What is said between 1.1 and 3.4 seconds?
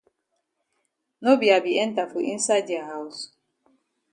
No be I be enter for inside dia haus.